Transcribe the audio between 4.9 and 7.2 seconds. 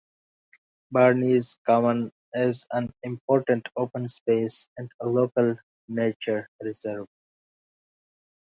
a local nature reserve.